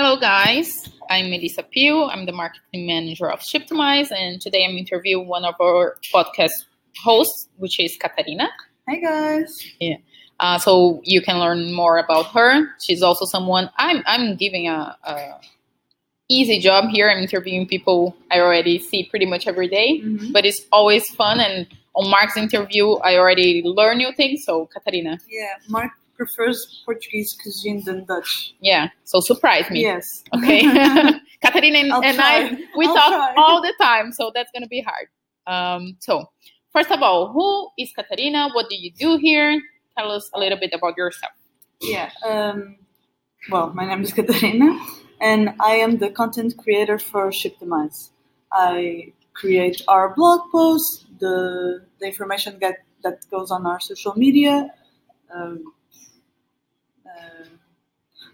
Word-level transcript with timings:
Hello, 0.00 0.16
guys. 0.16 0.88
I'm 1.10 1.28
Melissa 1.28 1.64
Pio. 1.64 2.06
I'm 2.06 2.24
the 2.24 2.30
marketing 2.30 2.86
manager 2.86 3.28
of 3.28 3.40
Shiptimize, 3.40 4.12
and 4.12 4.40
today 4.40 4.64
I'm 4.64 4.76
interviewing 4.76 5.26
one 5.26 5.44
of 5.44 5.56
our 5.60 5.96
podcast 6.14 6.52
hosts, 7.02 7.48
which 7.56 7.80
is 7.80 7.96
Katarina. 8.00 8.48
Hey, 8.88 9.00
guys. 9.00 9.52
Yeah. 9.80 9.96
Uh, 10.38 10.56
so 10.56 11.00
you 11.02 11.20
can 11.20 11.40
learn 11.40 11.72
more 11.74 11.98
about 11.98 12.26
her. 12.26 12.68
She's 12.80 13.02
also 13.02 13.24
someone 13.24 13.70
I'm 13.76 14.04
I'm 14.06 14.36
giving 14.36 14.68
a, 14.68 14.96
a 15.02 15.40
easy 16.28 16.60
job 16.60 16.90
here. 16.90 17.10
I'm 17.10 17.18
interviewing 17.18 17.66
people 17.66 18.14
I 18.30 18.38
already 18.38 18.78
see 18.78 19.02
pretty 19.10 19.26
much 19.26 19.48
every 19.48 19.66
day, 19.66 20.00
Mhm. 20.00 20.32
but 20.32 20.46
it's 20.46 20.64
always 20.70 21.02
fun. 21.16 21.40
And 21.40 21.66
on 21.96 22.08
Mark's 22.08 22.36
interview, 22.36 22.92
I 23.02 23.16
already 23.16 23.62
learn 23.64 23.98
new 23.98 24.12
things. 24.12 24.44
So 24.44 24.66
Katarina, 24.66 25.18
Yeah, 25.28 25.54
Mark 25.68 25.90
prefers 26.18 26.82
Portuguese 26.84 27.34
cuisine 27.40 27.82
than 27.84 28.04
Dutch. 28.04 28.54
yeah. 28.60 28.88
So 29.04 29.20
surprise 29.20 29.70
me. 29.70 29.80
Yes. 29.82 30.04
Okay. 30.36 30.62
Katarina 31.42 31.78
and, 31.78 31.92
and 32.04 32.18
I, 32.20 32.50
we 32.76 32.86
I'll 32.86 32.94
talk 32.94 33.08
try. 33.08 33.34
all 33.36 33.62
the 33.62 33.72
time, 33.80 34.12
so 34.12 34.32
that's 34.34 34.50
going 34.52 34.64
to 34.64 34.68
be 34.68 34.82
hard. 34.82 35.06
Um, 35.46 35.96
so, 36.00 36.26
first 36.72 36.90
of 36.90 37.00
all, 37.00 37.32
who 37.32 37.70
is 37.78 37.92
Katarina? 37.94 38.50
What 38.52 38.68
do 38.68 38.76
you 38.76 38.90
do 38.92 39.16
here? 39.16 39.62
Tell 39.96 40.10
us 40.10 40.28
a 40.34 40.38
little 40.38 40.58
bit 40.58 40.72
about 40.74 40.96
yourself. 40.98 41.32
yeah. 41.80 42.10
Um, 42.26 42.76
well, 43.50 43.72
my 43.72 43.86
name 43.86 44.02
is 44.02 44.12
Katarina, 44.12 44.78
and 45.20 45.54
I 45.60 45.74
am 45.76 45.98
the 45.98 46.10
content 46.10 46.56
creator 46.58 46.98
for 46.98 47.30
Shiptimize. 47.30 48.10
I 48.52 49.12
create 49.32 49.80
our 49.86 50.12
blog 50.14 50.50
posts, 50.50 51.06
the 51.20 51.84
the 52.00 52.06
information 52.06 52.58
that 52.60 52.78
that 53.04 53.18
goes 53.30 53.50
on 53.52 53.64
our 53.66 53.78
social 53.80 54.14
media. 54.16 54.68
Um, 55.32 55.72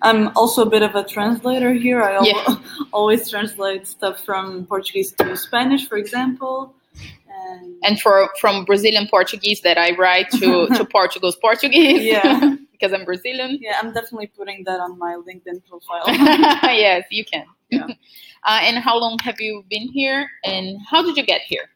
I'm 0.02 0.28
also 0.36 0.62
a 0.62 0.68
bit 0.70 0.82
of 0.82 0.94
a 0.94 1.02
translator 1.04 1.72
here. 1.72 2.02
I 2.02 2.14
al- 2.14 2.26
Yeah. 2.26 2.56
always 2.92 3.30
translate 3.30 3.86
stuff 3.86 4.22
from 4.24 4.66
Portuguese 4.66 5.12
to 5.12 5.36
Spanish, 5.36 5.88
for 5.88 5.96
example. 5.96 6.74
And, 7.28 7.74
And 7.82 8.00
for 8.00 8.28
from 8.40 8.64
Brazilian 8.64 9.06
Portuguese 9.08 9.60
that 9.62 9.78
I 9.78 9.94
write 9.96 10.30
to, 10.32 10.66
to 10.76 10.84
Portugal's 10.98 11.36
Portuguese. 11.36 12.02
Yeah. 12.02 12.56
because 12.72 12.92
I'm 12.92 13.04
Brazilian. 13.04 13.58
yeah, 13.62 13.78
I'm 13.80 13.92
definitely 13.94 14.26
putting 14.26 14.64
that 14.64 14.78
on 14.80 14.98
my 14.98 15.14
LinkedIn 15.26 15.64
profile. 15.68 16.02
yes, 16.74 17.04
you 17.10 17.24
can. 17.24 17.46
Yeah. 17.70 17.86
Uh, 18.44 18.60
and 18.62 18.76
how 18.78 18.98
long 18.98 19.18
have 19.20 19.40
you 19.40 19.64
been 19.70 19.88
here? 19.88 20.28
And 20.44 20.78
how 20.90 21.02
did 21.02 21.16
you 21.16 21.24
get 21.24 21.40
here? 21.42 21.66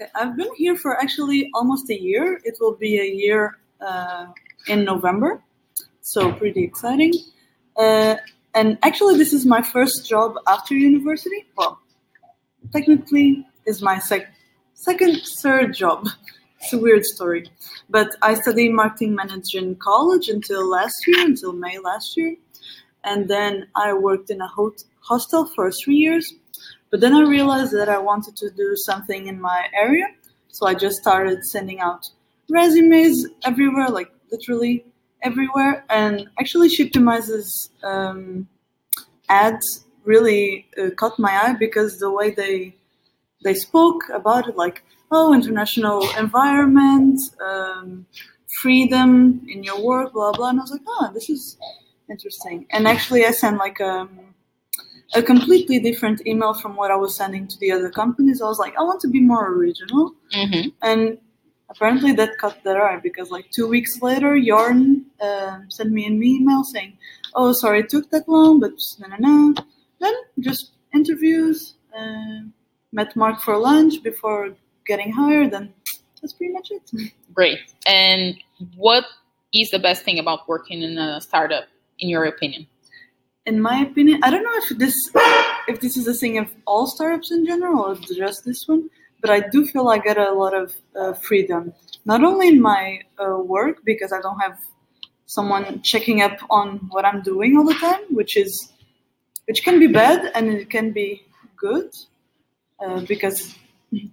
Okay, 0.00 0.10
I've 0.16 0.36
been 0.36 0.52
here 0.56 0.74
for 0.74 1.00
actually 1.00 1.48
almost 1.54 1.88
a 1.90 1.98
year. 2.00 2.40
It 2.44 2.56
will 2.60 2.74
be 2.74 2.98
a 2.98 3.04
year 3.06 3.58
uh, 3.80 4.26
in 4.68 4.84
November, 4.84 5.42
so 6.02 6.32
pretty 6.32 6.62
exciting. 6.64 7.12
Uh, 7.76 8.16
and 8.54 8.76
actually, 8.82 9.16
this 9.16 9.32
is 9.32 9.46
my 9.46 9.62
first 9.62 10.06
job 10.06 10.34
after 10.46 10.74
university. 10.74 11.46
Well, 11.56 11.80
technically, 12.72 13.46
is 13.66 13.80
my 13.80 13.98
sec- 13.98 14.32
second, 14.74 15.22
third 15.40 15.74
job. 15.74 16.08
It's 16.64 16.72
a 16.72 16.78
weird 16.78 17.04
story, 17.04 17.50
but 17.90 18.14
I 18.22 18.34
studied 18.34 18.70
marketing 18.70 19.16
management 19.16 19.52
in 19.54 19.74
college 19.74 20.28
until 20.28 20.70
last 20.70 20.94
year, 21.08 21.26
until 21.26 21.52
May 21.52 21.76
last 21.80 22.16
year, 22.16 22.36
and 23.02 23.28
then 23.28 23.66
I 23.74 23.92
worked 23.94 24.30
in 24.30 24.40
a 24.40 24.46
hot- 24.46 24.84
hostel 25.00 25.46
for 25.56 25.72
three 25.72 25.96
years. 25.96 26.32
But 26.88 27.00
then 27.00 27.14
I 27.16 27.22
realized 27.22 27.72
that 27.72 27.88
I 27.88 27.98
wanted 27.98 28.36
to 28.36 28.50
do 28.50 28.76
something 28.76 29.26
in 29.26 29.40
my 29.40 29.66
area, 29.74 30.06
so 30.50 30.68
I 30.68 30.74
just 30.74 30.98
started 30.98 31.44
sending 31.44 31.80
out 31.80 32.08
resumes 32.48 33.26
everywhere, 33.44 33.88
like 33.88 34.12
literally 34.30 34.84
everywhere. 35.22 35.84
And 35.88 36.28
actually, 36.38 36.68
Shiptimize's 36.68 37.70
um, 37.82 38.48
ads 39.28 39.84
really 40.04 40.66
uh, 40.80 40.90
caught 40.96 41.18
my 41.18 41.32
eye 41.32 41.54
because 41.58 41.98
the 41.98 42.10
way 42.10 42.30
they 42.30 42.76
they 43.44 43.54
spoke 43.54 44.02
about 44.12 44.48
it, 44.48 44.56
like 44.56 44.84
oh, 45.10 45.34
international 45.34 46.08
environment, 46.18 47.20
um, 47.44 48.06
freedom 48.60 49.44
in 49.48 49.62
your 49.62 49.82
work, 49.84 50.12
blah 50.12 50.32
blah. 50.32 50.50
And 50.50 50.60
I 50.60 50.62
was 50.62 50.72
like, 50.72 50.82
oh, 50.86 51.10
this 51.14 51.28
is 51.28 51.56
interesting. 52.10 52.66
And 52.70 52.86
actually, 52.86 53.24
I 53.24 53.30
sent 53.32 53.58
like 53.58 53.80
um, 53.80 54.34
a 55.14 55.22
completely 55.22 55.78
different 55.78 56.26
email 56.26 56.54
from 56.54 56.76
what 56.76 56.90
I 56.90 56.96
was 56.96 57.16
sending 57.16 57.46
to 57.48 57.58
the 57.58 57.72
other 57.72 57.90
companies. 57.90 58.40
I 58.40 58.46
was 58.46 58.58
like, 58.58 58.74
I 58.78 58.82
want 58.82 59.00
to 59.02 59.08
be 59.08 59.20
more 59.20 59.52
original. 59.52 60.12
Mm-hmm. 60.34 60.68
And 60.82 61.18
apparently 61.72 62.12
that 62.12 62.38
cut 62.38 62.62
their 62.64 62.80
eye 62.88 63.00
because 63.08 63.30
like 63.30 63.50
two 63.50 63.66
weeks 63.66 64.00
later, 64.02 64.36
Yarn 64.36 65.06
um 65.28 65.70
sent 65.76 65.90
me 65.90 66.06
an 66.06 66.22
email 66.22 66.62
saying, 66.64 66.92
"Oh, 67.34 67.52
sorry, 67.52 67.80
it 67.80 67.88
took 67.88 68.10
that 68.10 68.28
long, 68.28 68.60
but 68.60 68.72
no, 69.00 69.06
no, 69.08 69.18
no." 69.28 69.54
Then 70.00 70.14
just 70.40 70.72
interviews, 70.94 71.74
uh, 71.98 72.40
met 72.92 73.14
Mark 73.16 73.40
for 73.40 73.56
lunch 73.56 74.02
before 74.02 74.54
getting 74.86 75.10
hired, 75.12 75.52
and 75.54 75.72
that's 76.20 76.34
pretty 76.34 76.52
much 76.52 76.68
it. 76.70 77.12
Great. 77.34 77.58
And 77.86 78.36
what 78.76 79.04
is 79.52 79.70
the 79.70 79.78
best 79.78 80.04
thing 80.04 80.18
about 80.18 80.48
working 80.48 80.82
in 80.82 80.98
a 80.98 81.20
startup, 81.20 81.64
in 81.98 82.08
your 82.08 82.24
opinion? 82.24 82.66
In 83.44 83.60
my 83.60 83.80
opinion, 83.80 84.20
I 84.22 84.30
don't 84.30 84.44
know 84.44 84.58
if 84.62 84.78
this 84.78 84.96
if 85.68 85.80
this 85.80 85.96
is 85.96 86.06
a 86.06 86.14
thing 86.14 86.38
of 86.38 86.48
all 86.66 86.86
startups 86.86 87.32
in 87.32 87.44
general 87.44 87.80
or 87.84 87.94
just 87.96 88.44
this 88.44 88.62
one, 88.66 88.88
but 89.22 89.30
I 89.30 89.40
do 89.40 89.64
feel 89.64 89.88
I 89.88 89.98
get 89.98 90.18
a 90.18 90.32
lot 90.32 90.52
of 90.52 90.74
uh, 90.94 91.14
freedom, 91.14 91.72
not 92.04 92.22
only 92.22 92.48
in 92.48 92.60
my 92.60 93.00
uh, 93.18 93.38
work 93.38 93.78
because 93.84 94.12
I 94.12 94.20
don't 94.20 94.38
have 94.40 94.58
someone 95.26 95.80
checking 95.80 96.20
up 96.20 96.36
on 96.50 96.78
what 96.90 97.06
I'm 97.06 97.22
doing 97.22 97.56
all 97.56 97.64
the 97.64 97.74
time, 97.74 98.02
which 98.10 98.36
is 98.36 98.72
which 99.46 99.62
can 99.62 99.78
be 99.78 99.86
bad 99.86 100.30
and 100.34 100.50
it 100.50 100.68
can 100.68 100.92
be 100.92 101.22
good 101.56 101.90
uh, 102.84 103.00
because 103.06 103.56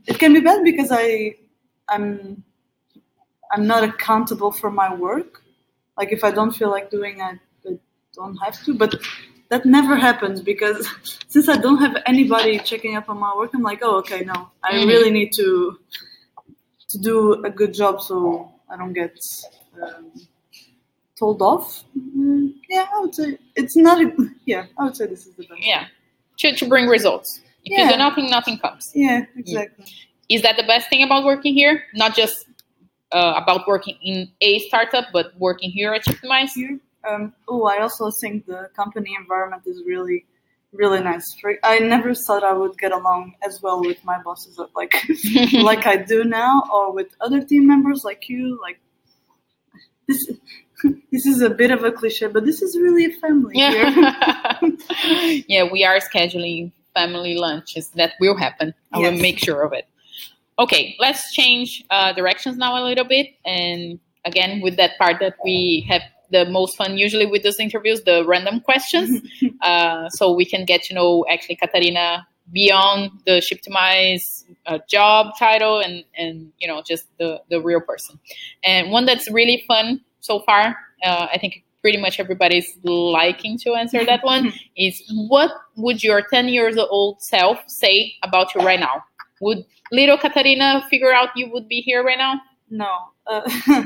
it 0.08 0.20
can 0.20 0.34
be 0.34 0.40
bad 0.40 0.64
because 0.64 0.90
I 0.92 1.36
I'm 1.90 2.44
I'm 3.52 3.66
not 3.66 3.84
accountable 3.84 4.52
for 4.52 4.70
my 4.70 4.94
work. 4.94 5.42
Like 5.98 6.12
if 6.12 6.24
I 6.24 6.32
don't 6.32 6.52
feel 6.52 6.70
like 6.70 6.92
doing 6.92 7.20
it, 7.20 7.40
I 7.68 7.80
don't 8.14 8.38
have 8.38 8.64
to. 8.66 8.74
But 8.76 8.96
that 9.50 9.66
never 9.66 9.96
happens 9.96 10.42
because 10.42 10.88
since 11.28 11.50
I 11.50 11.58
don't 11.58 11.80
have 11.80 11.98
anybody 12.06 12.60
checking 12.60 12.96
up 12.96 13.10
on 13.10 13.20
my 13.20 13.34
work, 13.36 13.52
I'm 13.54 13.62
like, 13.62 13.80
oh, 13.82 13.98
okay, 14.00 14.22
no, 14.22 14.50
I 14.64 14.72
Mhm. 14.74 14.88
really 14.88 15.12
need 15.12 15.32
to 15.34 15.80
to 16.90 16.98
do 16.98 17.46
a 17.46 17.50
good 17.52 17.74
job 17.74 18.02
so 18.02 18.52
I 18.70 18.76
don't 18.78 18.94
get 18.94 19.16
um, 19.84 20.12
told 21.18 21.42
off. 21.42 21.84
Mm, 21.98 22.54
yeah, 22.70 22.86
I 22.94 23.00
would 23.02 23.14
say 23.14 23.38
it's 23.56 23.76
not. 23.76 24.02
A, 24.02 24.12
yeah, 24.46 24.66
I 24.78 24.86
would 24.86 24.96
say 24.96 25.06
this 25.06 25.28
is 25.28 25.36
the 25.36 25.44
best. 25.44 25.62
Yeah. 25.62 25.86
To, 26.40 26.56
to 26.56 26.66
bring 26.68 26.88
results. 26.88 27.42
If 27.66 27.78
you 27.78 27.92
do 27.92 27.98
nothing, 27.98 28.30
nothing 28.30 28.58
comes. 28.58 28.92
Yeah, 28.96 29.26
exactly. 29.36 29.86
Is 30.30 30.42
that 30.44 30.56
the 30.58 30.64
best 30.64 30.90
thing 30.90 31.04
about 31.04 31.26
working 31.26 31.54
here? 31.54 31.84
Not 31.94 32.16
just 32.16 32.48
uh, 33.12 33.34
about 33.36 33.68
working 33.68 33.98
in 34.02 34.30
a 34.42 34.60
startup, 34.60 35.08
but 35.12 35.38
working 35.38 35.70
here 35.70 35.94
at 35.94 36.06
Shiptimize? 36.06 36.52
Here, 36.56 36.80
um, 37.10 37.34
oh, 37.48 37.66
I 37.66 37.80
also 37.82 38.12
think 38.22 38.46
the 38.46 38.70
company 38.76 39.16
environment 39.20 39.64
is 39.66 39.82
really, 39.86 40.26
really 40.74 41.02
nice. 41.02 41.26
I 41.64 41.80
never 41.80 42.14
thought 42.14 42.44
I 42.44 42.54
would 42.54 42.78
get 42.78 42.92
along 42.92 43.36
as 43.46 43.62
well 43.62 43.82
with 43.82 44.04
my 44.04 44.22
bosses, 44.22 44.60
like 44.76 44.94
like 45.54 45.86
I 45.86 45.98
do 45.98 46.24
now, 46.24 46.64
or 46.74 46.94
with 46.94 47.08
other 47.22 47.44
team 47.44 47.68
members 47.68 48.04
like 48.04 48.30
you. 48.30 48.60
Like 48.62 48.80
this, 50.08 50.32
this 51.12 51.26
is 51.26 51.42
a 51.42 51.50
bit 51.50 51.72
of 51.72 51.84
a 51.84 51.92
cliche, 51.92 52.28
but 52.28 52.46
this 52.46 52.62
is 52.62 52.78
really 52.78 53.06
a 53.06 53.12
family 53.20 53.56
here. 53.56 53.90
Yeah. 53.90 54.60
yeah, 55.48 55.72
we 55.72 55.84
are 55.84 56.00
scheduling 56.00 56.72
family 56.94 57.36
lunches. 57.36 57.90
That 57.92 58.14
will 58.20 58.38
happen. 58.38 58.74
I 58.92 59.00
will 59.00 59.12
make 59.12 59.40
sure 59.40 59.64
of 59.64 59.74
it. 59.74 59.86
Okay, 60.58 60.96
let's 61.00 61.34
change 61.34 61.86
uh, 61.90 62.12
directions 62.12 62.58
now 62.58 62.82
a 62.82 62.84
little 62.84 63.06
bit. 63.06 63.28
And 63.46 63.98
again, 64.26 64.60
with 64.62 64.76
that 64.76 64.98
part 64.98 65.22
that 65.22 65.36
we 65.44 65.86
have 65.88 66.02
the 66.32 66.46
most 66.46 66.78
fun 66.78 66.98
usually 66.98 67.26
with 67.26 67.44
those 67.44 67.60
interviews, 67.60 68.04
the 68.04 68.26
random 68.26 68.60
questions. 68.60 69.22
uh, 69.62 70.10
so 70.10 70.34
we 70.34 70.46
can 70.46 70.66
get 70.66 70.84
to 70.84 70.94
know 70.94 71.26
actually 71.30 71.56
Katarina 71.56 72.28
beyond 72.52 73.12
the 73.26 73.42
Shiptimize 73.42 74.44
uh, 74.66 74.80
job 74.90 75.34
title 75.38 75.80
and, 75.80 76.04
and, 76.18 76.52
you 76.60 76.68
know, 76.68 76.82
just 76.86 77.06
the, 77.18 77.42
the 77.50 77.62
real 77.62 77.82
person. 77.82 78.20
And 78.64 78.92
one 78.92 79.06
that's 79.06 79.30
really 79.32 79.64
fun 79.68 80.02
so 80.20 80.40
far, 80.42 80.76
uh, 81.04 81.28
I 81.32 81.38
think 81.38 81.64
pretty 81.82 81.98
much 81.98 82.20
everybody's 82.20 82.78
liking 82.84 83.58
to 83.60 83.74
answer 83.74 84.06
that 84.06 84.24
one 84.24 84.52
is 84.78 85.02
what 85.30 85.52
would 85.76 86.04
your 86.04 86.22
10 86.22 86.50
years 86.50 86.78
old 86.78 87.22
self 87.22 87.60
say 87.68 88.14
about 88.24 88.54
you 88.56 88.62
right 88.62 88.80
now? 88.80 89.04
Would 89.42 89.66
little 89.92 90.18
Katarina 90.18 90.86
figure 90.90 91.14
out 91.14 91.30
you 91.36 91.50
would 91.52 91.68
be 91.68 91.82
here 91.82 92.04
right 92.04 92.18
now? 92.18 92.42
No. 92.70 92.90
Uh, 93.26 93.50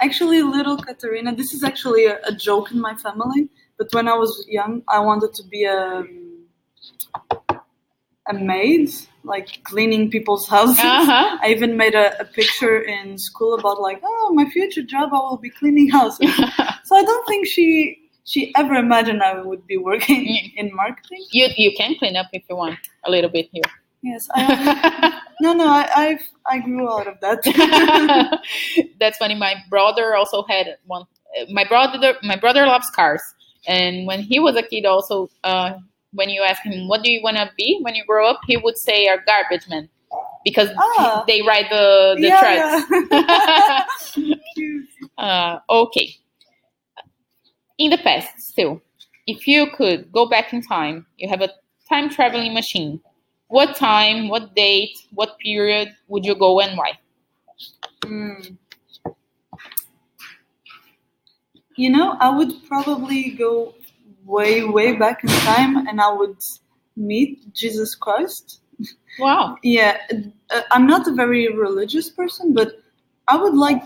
actually, 0.00 0.42
little 0.42 0.76
Katarina, 0.76 1.34
this 1.34 1.52
is 1.52 1.62
actually 1.62 2.06
a, 2.06 2.20
a 2.24 2.32
joke 2.32 2.70
in 2.70 2.80
my 2.80 2.94
family. 2.96 3.48
But 3.76 3.88
when 3.92 4.08
I 4.08 4.14
was 4.14 4.44
young, 4.48 4.82
I 4.88 4.98
wanted 5.00 5.34
to 5.34 5.44
be 5.44 5.64
a, 5.64 6.04
a 8.28 8.34
maid, 8.34 8.90
like 9.22 9.62
cleaning 9.64 10.10
people's 10.10 10.48
houses. 10.48 10.78
Uh-huh. 10.78 11.38
I 11.42 11.48
even 11.50 11.76
made 11.76 11.94
a, 11.94 12.20
a 12.20 12.24
picture 12.24 12.80
in 12.80 13.18
school 13.18 13.54
about 13.54 13.80
like, 13.80 14.00
oh, 14.02 14.32
my 14.34 14.48
future 14.50 14.82
job, 14.82 15.10
I 15.12 15.18
will 15.18 15.38
be 15.38 15.50
cleaning 15.50 15.88
houses. 15.88 16.34
so 16.84 16.96
I 16.96 17.02
don't 17.02 17.26
think 17.26 17.46
she 17.46 18.04
she 18.24 18.52
ever 18.56 18.74
imagined 18.74 19.22
I 19.22 19.40
would 19.40 19.66
be 19.66 19.78
working 19.78 20.26
in 20.56 20.74
marketing. 20.74 21.24
You 21.32 21.48
you 21.56 21.72
can 21.76 21.94
clean 21.98 22.16
up 22.16 22.26
if 22.32 22.42
you 22.50 22.56
want 22.56 22.78
a 23.04 23.10
little 23.10 23.30
bit 23.30 23.48
here. 23.52 23.62
Yes, 24.02 24.28
I, 24.32 25.20
no, 25.40 25.52
no, 25.54 25.66
I, 25.68 25.88
I've, 25.94 26.22
I 26.46 26.60
grew 26.60 26.88
out 26.92 27.06
of 27.08 27.18
that. 27.20 28.40
That's 29.00 29.18
funny. 29.18 29.34
My 29.34 29.56
brother 29.68 30.14
also 30.14 30.44
had 30.48 30.76
one. 30.86 31.04
My 31.50 31.64
brother, 31.64 32.14
my 32.22 32.36
brother 32.36 32.64
loves 32.66 32.88
cars, 32.90 33.22
and 33.66 34.06
when 34.06 34.20
he 34.22 34.38
was 34.38 34.56
a 34.56 34.62
kid, 34.62 34.86
also, 34.86 35.28
uh, 35.44 35.74
when 36.12 36.30
you 36.30 36.42
ask 36.42 36.62
him, 36.62 36.88
"What 36.88 37.02
do 37.02 37.12
you 37.12 37.22
want 37.22 37.36
to 37.38 37.50
be 37.56 37.80
when 37.82 37.94
you 37.94 38.04
grow 38.04 38.28
up?" 38.30 38.40
he 38.46 38.56
would 38.56 38.78
say, 38.78 39.06
"A 39.08 39.18
garbage 39.26 39.68
man," 39.68 39.88
because 40.44 40.70
Ah. 40.78 41.24
they 41.26 41.42
ride 41.42 41.66
the 41.70 42.16
the 42.20 42.28
yeah, 42.28 42.40
trucks. 42.40 44.16
yeah. 44.16 44.44
Uh, 45.18 45.58
okay. 45.68 46.16
In 47.78 47.90
the 47.90 47.98
past, 47.98 48.28
still, 48.38 48.80
if 49.26 49.46
you 49.48 49.66
could 49.76 50.10
go 50.12 50.26
back 50.28 50.52
in 50.52 50.62
time, 50.62 51.06
you 51.16 51.28
have 51.28 51.40
a 51.42 51.50
time 51.88 52.08
traveling 52.08 52.54
machine. 52.54 53.00
What 53.48 53.76
time, 53.76 54.28
what 54.28 54.54
date, 54.54 54.96
what 55.12 55.38
period 55.38 55.94
would 56.08 56.24
you 56.24 56.34
go 56.34 56.60
and 56.60 56.76
why? 56.76 56.98
Mm. 58.02 58.56
You 61.76 61.90
know, 61.90 62.16
I 62.20 62.28
would 62.36 62.52
probably 62.66 63.30
go 63.30 63.74
way, 64.24 64.64
way 64.64 64.96
back 64.96 65.22
in 65.24 65.30
time 65.30 65.86
and 65.86 66.00
I 66.00 66.12
would 66.12 66.36
meet 66.96 67.54
Jesus 67.54 67.94
Christ. 67.94 68.60
Wow. 69.18 69.56
Yeah, 69.62 69.96
uh, 70.50 70.62
I'm 70.70 70.86
not 70.86 71.08
a 71.08 71.12
very 71.12 71.48
religious 71.48 72.10
person, 72.10 72.52
but 72.54 72.80
I 73.26 73.36
would 73.36 73.54
like 73.54 73.82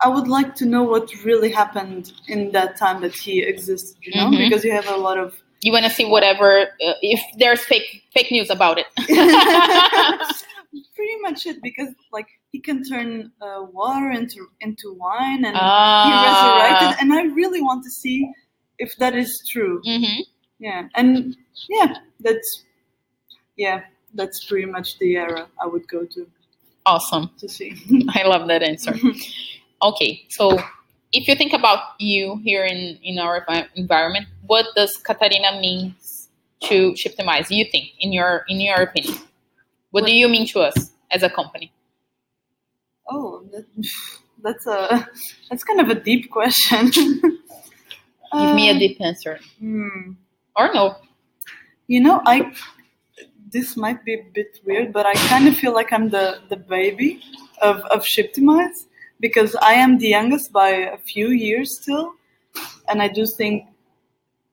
I 0.00 0.08
would 0.08 0.28
like 0.28 0.54
to 0.56 0.64
know 0.64 0.84
what 0.84 1.12
really 1.24 1.50
happened 1.50 2.12
in 2.28 2.52
that 2.52 2.76
time 2.76 3.00
that 3.02 3.14
he 3.14 3.42
existed, 3.42 3.96
you 4.00 4.12
know, 4.16 4.28
Mhm. 4.28 4.38
because 4.38 4.64
you 4.64 4.70
have 4.70 4.86
a 4.88 4.96
lot 4.96 5.18
of 5.18 5.34
You 5.60 5.72
want 5.72 5.84
to 5.86 5.90
see 5.90 6.04
whatever, 6.04 6.60
uh, 6.86 6.94
if 7.02 7.20
there's 7.36 7.64
fake 7.64 8.04
fake 8.12 8.30
news 8.30 8.48
about 8.50 8.78
it. 8.78 8.86
pretty 10.94 11.16
much 11.20 11.46
it 11.46 11.62
because 11.62 11.88
like 12.12 12.26
he 12.52 12.58
can 12.60 12.84
turn 12.84 13.32
uh, 13.40 13.62
water 13.72 14.10
into 14.10 14.46
into 14.60 14.92
wine 14.94 15.44
and 15.44 15.56
he 15.56 15.60
Ah. 15.62 16.22
resurrected 16.22 16.90
and 17.00 17.12
i 17.12 17.22
really 17.34 17.62
want 17.62 17.82
to 17.82 17.90
see 17.90 18.30
if 18.78 18.94
that 18.96 19.14
is 19.16 19.42
true 19.50 19.80
hmm 19.84 20.20
yeah 20.58 20.86
and 20.94 21.36
yeah 21.68 21.94
that's 22.20 22.64
yeah 23.56 23.80
that's 24.14 24.44
pretty 24.44 24.66
much 24.66 24.98
the 24.98 25.16
era 25.16 25.46
i 25.62 25.66
would 25.66 25.86
go 25.88 26.04
to 26.04 26.26
Awesome. 26.86 27.30
to 27.38 27.48
see 27.48 27.74
I 28.14 28.22
love 28.24 28.46
that 28.48 28.62
answer. 28.62 28.94
Okay, 29.82 30.24
so 30.28 30.58
if 31.12 31.28
you 31.28 31.34
think 31.34 31.52
about 31.52 31.80
you 31.98 32.40
here 32.44 32.64
in, 32.64 32.98
in 33.02 33.18
our 33.18 33.46
environment, 33.76 34.26
what 34.46 34.66
does 34.76 34.96
Katarina 34.98 35.60
means 35.60 36.28
to 36.64 36.92
Shiptimize? 36.92 37.50
You 37.50 37.64
think, 37.70 37.92
in 38.00 38.12
your 38.12 38.44
in 38.48 38.60
your 38.60 38.76
opinion, 38.82 39.18
what 39.90 40.04
do 40.04 40.14
you 40.14 40.28
mean 40.28 40.46
to 40.48 40.60
us 40.60 40.90
as 41.10 41.22
a 41.22 41.30
company? 41.30 41.72
oh 43.10 43.42
that, 43.52 43.64
that's 44.42 44.66
a 44.66 45.08
that's 45.50 45.64
kind 45.64 45.80
of 45.80 45.88
a 45.88 45.94
deep 45.98 46.30
question 46.30 46.90
Give 48.32 48.54
me 48.54 48.68
a 48.68 48.72
Um, 48.72 48.78
deep 48.78 49.00
answer, 49.00 49.40
hmm. 49.58 50.12
or 50.54 50.70
no? 50.74 50.96
You 51.86 52.00
know, 52.02 52.20
I 52.26 52.52
this 53.50 53.76
might 53.76 54.04
be 54.04 54.14
a 54.14 54.22
bit 54.34 54.60
weird, 54.66 54.92
but 54.92 55.06
I 55.06 55.14
kind 55.14 55.48
of 55.48 55.56
feel 55.56 55.72
like 55.72 55.92
I'm 55.92 56.10
the 56.10 56.40
the 56.50 56.56
baby 56.56 57.22
of 57.62 57.80
of 57.86 58.04
Shiptimize 58.04 58.84
because 59.20 59.54
I 59.56 59.74
am 59.74 59.98
the 59.98 60.08
youngest 60.08 60.52
by 60.52 60.68
a 60.68 60.98
few 60.98 61.28
years 61.28 61.80
still, 61.80 62.14
and 62.88 63.02
I 63.02 63.08
do 63.08 63.26
think 63.26 63.66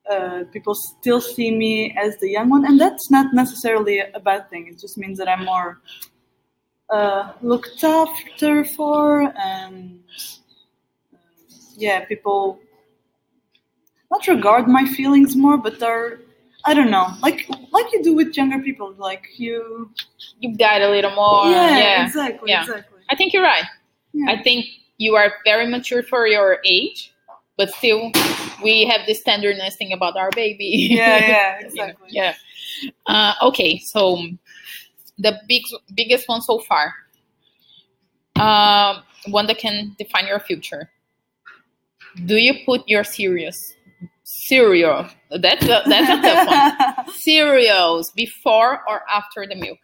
uh, 0.09 0.43
people 0.51 0.75
still 0.75 1.21
see 1.21 1.51
me 1.51 1.95
as 1.97 2.17
the 2.17 2.29
young 2.29 2.49
one, 2.49 2.65
and 2.65 2.79
that's 2.79 3.09
not 3.09 3.33
necessarily 3.33 3.99
a 3.99 4.19
bad 4.19 4.49
thing. 4.49 4.67
It 4.67 4.79
just 4.79 4.97
means 4.97 5.17
that 5.17 5.27
I'm 5.27 5.45
more 5.45 5.81
uh, 6.89 7.33
looked 7.41 7.83
after 7.83 8.65
for, 8.65 9.33
and 9.37 9.99
uh, 11.13 11.17
yeah, 11.75 12.05
people 12.05 12.59
not 14.11 14.27
regard 14.27 14.67
my 14.67 14.85
feelings 14.85 15.35
more, 15.35 15.57
but 15.57 15.81
are 15.81 16.19
I 16.65 16.73
don't 16.73 16.89
know, 16.89 17.07
like 17.21 17.47
like 17.71 17.91
you 17.93 18.03
do 18.03 18.13
with 18.15 18.35
younger 18.35 18.59
people, 18.59 18.93
like 18.97 19.27
you. 19.37 19.91
You 20.39 20.55
guide 20.55 20.81
a 20.81 20.89
little 20.89 21.11
more. 21.11 21.45
yeah, 21.45 21.77
yeah. 21.77 22.05
exactly, 22.05 22.49
yeah. 22.49 22.61
exactly. 22.63 22.99
I 23.09 23.15
think 23.15 23.33
you're 23.33 23.43
right. 23.43 23.65
Yeah. 24.15 24.31
I 24.31 24.41
think 24.41 24.65
you 24.97 25.15
are 25.15 25.33
very 25.43 25.67
mature 25.67 26.01
for 26.01 26.25
your 26.25 26.59
age, 26.65 27.13
but 27.57 27.69
still, 27.71 28.11
we 28.63 28.85
have 28.85 29.01
this 29.05 29.21
tenderness 29.23 29.75
thing 29.75 29.91
about 29.91 30.15
our 30.15 30.29
baby. 30.31 30.87
yeah, 30.91 31.27
yeah, 31.27 31.59
You 31.69 31.75
know, 31.75 31.93
yeah. 32.07 32.33
Uh, 33.05 33.33
okay, 33.41 33.77
so 33.77 34.21
the 35.17 35.37
big 35.47 35.63
biggest 35.93 36.29
one 36.29 36.41
so 36.41 36.59
far, 36.59 36.93
um, 38.37 39.03
one 39.27 39.47
that 39.47 39.57
can 39.57 39.95
define 39.99 40.27
your 40.27 40.39
future. 40.39 40.89
Do 42.25 42.37
you 42.37 42.53
put 42.65 42.87
your 42.87 43.03
serious 43.03 43.73
cereal? 44.23 45.07
That's 45.29 45.65
a, 45.65 45.83
that's 45.85 46.09
a 46.09 46.21
tough 46.21 46.97
one. 46.97 47.15
Cereals 47.19 48.11
before 48.11 48.81
or 48.87 49.01
after 49.09 49.45
the 49.45 49.55
milk? 49.55 49.79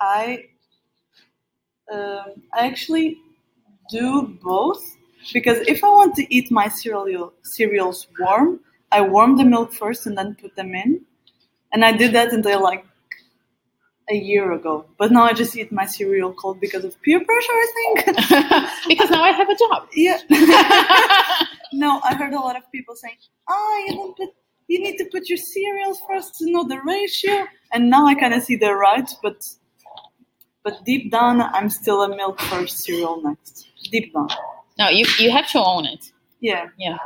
I 0.00 0.46
um, 1.92 2.42
I 2.52 2.66
actually 2.66 3.18
do 3.90 4.38
both 4.42 4.82
because 5.32 5.58
if 5.66 5.82
I 5.82 5.88
want 5.88 6.14
to 6.16 6.34
eat 6.34 6.50
my 6.50 6.68
cereal 6.68 7.32
cereals 7.42 8.06
warm, 8.18 8.60
I 8.92 9.00
warm 9.00 9.36
the 9.36 9.44
milk 9.44 9.72
first 9.72 10.06
and 10.06 10.16
then 10.16 10.34
put 10.34 10.54
them 10.56 10.74
in, 10.74 11.00
and 11.72 11.84
I 11.84 11.92
did 11.92 12.12
that 12.12 12.32
until 12.32 12.62
like 12.62 12.84
a 14.10 14.14
year 14.14 14.52
ago. 14.52 14.84
But 14.98 15.12
now 15.12 15.24
I 15.24 15.32
just 15.32 15.56
eat 15.56 15.72
my 15.72 15.86
cereal 15.86 16.34
cold 16.34 16.60
because 16.60 16.84
of 16.84 17.00
peer 17.02 17.24
pressure. 17.24 17.52
I 17.52 17.72
think. 17.74 18.06
because 18.88 19.10
now 19.10 19.22
I 19.22 19.30
have 19.30 19.48
a 19.48 19.56
job. 19.56 19.88
yeah. 19.94 20.18
no, 21.72 22.00
I 22.04 22.14
heard 22.14 22.34
a 22.34 22.40
lot 22.40 22.56
of 22.56 22.70
people 22.70 22.94
saying, 22.94 23.16
"Ah, 23.48 23.78
you 23.86 23.94
don't 23.94 24.16
put." 24.16 24.30
You 24.66 24.80
need 24.80 24.96
to 24.96 25.04
put 25.12 25.28
your 25.28 25.36
cereals 25.36 26.00
first 26.08 26.36
to 26.36 26.50
know 26.50 26.64
the 26.66 26.80
ratio, 26.80 27.44
and 27.72 27.90
now 27.90 28.06
I 28.06 28.14
kind 28.14 28.32
of 28.32 28.42
see 28.42 28.56
they're 28.56 28.78
right, 28.78 29.08
but 29.22 29.36
but 30.62 30.82
deep 30.86 31.10
down, 31.10 31.42
I'm 31.42 31.68
still 31.68 32.02
a 32.02 32.08
milk 32.08 32.40
first, 32.40 32.78
cereal 32.78 33.20
next. 33.22 33.68
Deep 33.94 34.12
down, 34.14 34.28
no, 34.80 34.86
you 34.98 35.04
you 35.22 35.30
have 35.38 35.48
to 35.54 35.58
own 35.72 35.84
it. 35.94 36.02
yeah, 36.40 36.64
Yeah. 36.84 36.96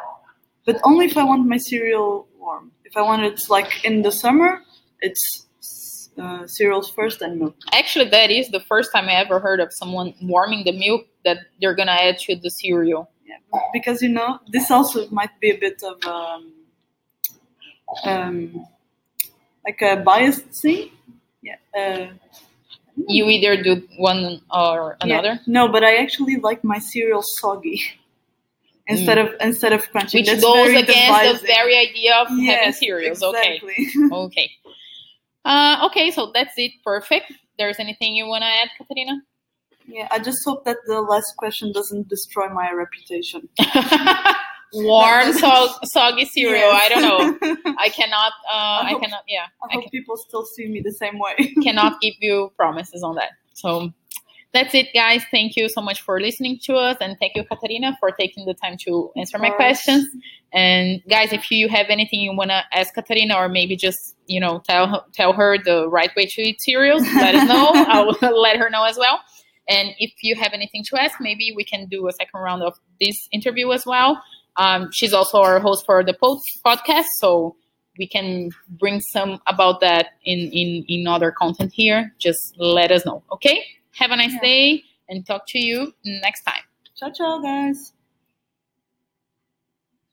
but 0.66 0.76
only 0.90 1.04
if 1.10 1.16
I 1.22 1.24
want 1.30 1.42
my 1.54 1.58
cereal 1.70 2.10
warm. 2.40 2.72
If 2.88 2.94
I 2.96 3.02
want 3.10 3.22
it 3.28 3.36
like 3.56 3.70
in 3.88 3.94
the 4.06 4.12
summer, 4.22 4.50
it's 5.06 5.22
uh, 6.22 6.46
cereals 6.56 6.88
first 6.98 7.18
and 7.24 7.32
milk. 7.40 7.54
Actually, 7.80 8.08
that 8.16 8.30
is 8.38 8.44
the 8.56 8.62
first 8.72 8.88
time 8.94 9.06
I 9.12 9.16
ever 9.24 9.38
heard 9.46 9.60
of 9.60 9.68
someone 9.80 10.08
warming 10.34 10.62
the 10.64 10.72
milk 10.86 11.02
that 11.26 11.38
they're 11.60 11.74
gonna 11.80 11.98
add 12.08 12.16
to 12.26 12.32
the 12.44 12.50
cereal. 12.60 13.02
Yeah, 13.30 13.40
because 13.76 13.98
you 14.04 14.08
know 14.18 14.30
this 14.54 14.66
also 14.70 14.98
might 15.18 15.34
be 15.42 15.50
a 15.50 15.58
bit 15.66 15.78
of 15.90 15.96
um, 16.16 16.42
um, 18.04 18.66
like 19.66 19.80
a 19.82 19.96
biased 19.96 20.46
thing. 20.62 20.90
Yeah. 21.42 21.56
Uh, 21.78 22.06
You 23.06 23.26
either 23.26 23.62
do 23.62 23.86
one 23.96 24.40
or 24.50 24.96
yeah. 25.04 25.06
another, 25.18 25.40
No, 25.46 25.68
but 25.68 25.84
I 25.84 25.96
actually 25.96 26.36
like 26.36 26.64
my 26.64 26.78
cereal 26.78 27.22
soggy 27.22 27.80
instead 28.86 29.18
of 29.18 29.34
instead 29.40 29.72
of 29.72 29.82
crunchy. 29.92 30.14
which 30.14 30.26
That's 30.26 30.42
goes 30.42 30.68
against 30.68 31.42
the 31.42 31.46
very 31.46 31.76
idea 31.76 32.14
of 32.16 32.28
having 32.28 32.72
cereals. 32.72 33.22
Okay. 33.22 33.60
exactly. 33.62 33.88
Okay. 34.12 34.50
Uh, 35.44 35.86
okay, 35.86 36.10
so 36.10 36.30
that's 36.34 36.54
it. 36.56 36.72
Perfect. 36.84 37.32
There's 37.58 37.78
anything 37.78 38.14
you 38.16 38.26
wanna 38.26 38.46
add, 38.46 38.68
Katarina? 38.76 39.22
yeah, 39.86 40.06
I 40.10 40.18
just 40.18 40.38
hope 40.44 40.64
that 40.64 40.76
the 40.86 41.00
last 41.00 41.34
question 41.38 41.72
doesn't 41.72 42.08
destroy 42.08 42.48
my 42.50 42.70
reputation. 42.72 43.48
Warm, 44.72 45.32
so, 45.32 45.68
soggy 45.84 46.24
cereal. 46.26 46.68
Yes. 46.70 46.82
I 46.84 46.88
don't 46.88 47.02
know. 47.02 47.74
I 47.78 47.88
cannot. 47.88 48.32
Uh, 48.52 48.52
I, 48.82 48.90
hope- 48.92 49.02
cannot. 49.02 49.22
Yeah, 49.26 49.46
I 49.62 49.66
I 49.70 49.74
hope 49.74 49.82
can, 49.84 49.90
people 49.90 50.16
still 50.16 50.44
see 50.44 50.66
me 50.68 50.80
the 50.84 50.92
same 50.92 51.18
way. 51.18 51.54
cannot 51.62 52.00
give 52.02 52.14
you 52.20 52.52
promises 52.56 53.02
on 53.02 53.14
that. 53.16 53.30
So 53.54 53.92
that's 54.52 54.74
it, 54.74 54.88
guys. 54.94 55.22
Thank 55.30 55.56
you 55.56 55.68
so 55.68 55.80
much 55.80 56.00
for 56.02 56.20
listening 56.20 56.58
to 56.64 56.74
us, 56.74 56.96
and 57.00 57.16
thank 57.18 57.32
you, 57.36 57.44
Katarina, 57.44 57.96
for 58.00 58.10
taking 58.10 58.44
the 58.46 58.54
time 58.54 58.76
to 58.86 59.10
answer 59.16 59.38
my 59.38 59.50
questions. 59.50 60.06
And 60.52 61.02
guys, 61.08 61.32
if 61.32 61.50
you 61.50 61.68
have 61.68 61.86
anything 61.90 62.20
you 62.20 62.34
wanna 62.34 62.64
ask 62.72 62.94
Katarina, 62.94 63.36
or 63.36 63.48
maybe 63.48 63.76
just 63.76 64.16
you 64.26 64.40
know 64.40 64.60
tell 64.66 64.86
her- 64.88 65.04
tell 65.12 65.32
her 65.32 65.58
the 65.58 65.88
right 65.88 66.14
way 66.16 66.26
to 66.26 66.42
eat 66.42 66.60
cereals, 66.60 67.02
let 67.14 67.34
us 67.34 67.48
know. 67.48 67.70
I'll 67.74 68.40
let 68.40 68.56
her 68.58 68.70
know 68.70 68.84
as 68.84 68.96
well. 68.98 69.20
And 69.70 69.90
if 69.98 70.12
you 70.22 70.34
have 70.36 70.54
anything 70.54 70.82
to 70.84 70.98
ask, 71.02 71.20
maybe 71.20 71.52
we 71.54 71.62
can 71.62 71.86
do 71.88 72.08
a 72.08 72.12
second 72.12 72.40
round 72.40 72.62
of 72.62 72.72
this 73.02 73.28
interview 73.32 73.70
as 73.72 73.84
well. 73.84 74.22
Um, 74.58 74.90
she's 74.92 75.12
also 75.14 75.38
our 75.40 75.58
host 75.60 75.86
for 75.86 76.02
the 76.04 76.12
pod- 76.14 76.42
podcast, 76.66 77.06
so 77.20 77.56
we 77.98 78.06
can 78.06 78.50
bring 78.68 79.00
some 79.12 79.40
about 79.46 79.80
that 79.80 80.10
in, 80.24 80.38
in, 80.52 80.84
in 80.88 81.06
other 81.06 81.30
content 81.32 81.72
here. 81.72 82.12
Just 82.18 82.54
let 82.58 82.90
us 82.92 83.06
know, 83.06 83.22
okay? 83.32 83.64
Have 83.96 84.10
a 84.10 84.16
nice 84.16 84.32
Yeah. 84.34 84.40
day 84.40 84.82
and 85.08 85.24
talk 85.26 85.44
to 85.48 85.58
you 85.58 85.94
next 86.04 86.42
time. 86.42 86.62
ciao, 86.96 87.10
ciao, 87.10 87.38
guys. 87.40 87.92